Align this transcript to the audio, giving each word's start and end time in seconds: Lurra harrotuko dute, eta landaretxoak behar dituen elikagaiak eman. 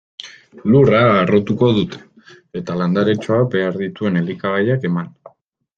Lurra 0.75 1.01
harrotuko 1.17 1.69
dute, 1.81 2.01
eta 2.63 2.81
landaretxoak 2.81 3.47
behar 3.57 3.79
dituen 3.87 4.23
elikagaiak 4.25 4.91
eman. 4.93 5.17